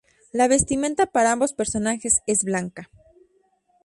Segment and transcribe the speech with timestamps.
[0.31, 2.89] La vestimenta para ambos personajes es blanca.